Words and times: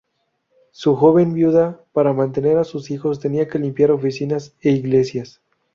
Su 0.71 0.95
joven 0.95 1.35
viuda 1.35 1.79
para 1.93 2.11
mantener 2.11 2.57
a 2.57 2.63
sus 2.63 2.89
hijos 2.89 3.19
tiene 3.19 3.45
que 3.47 3.59
limpiar 3.59 3.91
oficinas 3.91 4.55
e 4.59 4.71
iglesias. 4.71 5.41